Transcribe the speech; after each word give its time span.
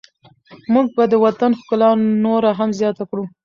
موږ 0.73 0.87
به 0.95 1.03
د 1.11 1.13
وطن 1.25 1.51
ښکلا 1.59 1.89
نوره 2.25 2.51
هم 2.59 2.69
زیاته 2.79 3.03
کړو. 3.09 3.23